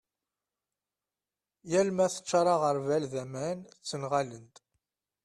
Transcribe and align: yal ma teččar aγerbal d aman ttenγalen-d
yal 1.71 1.89
ma 1.97 2.07
teččar 2.13 2.47
aγerbal 2.53 3.03
d 3.11 3.13
aman 3.23 3.59
ttenγalen-d 3.79 4.55